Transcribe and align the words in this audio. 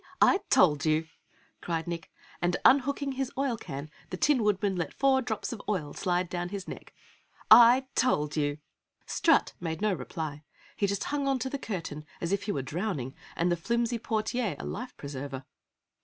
I 0.19 0.39
told 0.49 0.83
you!" 0.83 1.07
cried 1.61 1.85
Nick, 1.85 2.11
and 2.41 2.57
unhooking 2.65 3.11
his 3.11 3.31
oil 3.37 3.55
can 3.55 3.91
the 4.09 4.17
Tin 4.17 4.41
Woodman 4.43 4.75
let 4.75 4.95
four 4.95 5.21
drops 5.21 5.53
of 5.53 5.61
oil 5.69 5.93
slide 5.93 6.27
down 6.27 6.49
his 6.49 6.67
neck. 6.67 6.95
"I 7.51 7.85
told 7.93 8.35
you!" 8.35 8.57
Strut 9.05 9.53
made 9.59 9.79
no 9.79 9.93
reply. 9.93 10.43
He 10.75 10.87
just 10.87 11.03
hung 11.03 11.27
on 11.27 11.37
to 11.37 11.51
the 11.51 11.59
curtain 11.59 12.03
as 12.19 12.31
if 12.31 12.45
he 12.45 12.51
were 12.51 12.63
drowning 12.63 13.13
and 13.35 13.51
the 13.51 13.55
flimsy 13.55 13.99
portiere, 13.99 14.55
a 14.57 14.65
life 14.65 14.97
preserver. 14.97 15.45